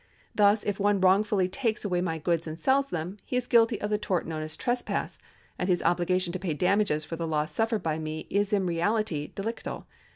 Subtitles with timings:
[0.33, 3.79] Thus if one wrong fully takes away my goods and sells them, he is guilty
[3.79, 5.19] of the tort known as trespass,
[5.59, 9.31] and his obligation to pay damages for the loss suffered by me is in reality
[9.35, 9.85] delictal.